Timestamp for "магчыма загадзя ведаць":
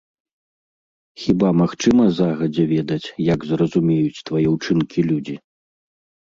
1.61-3.07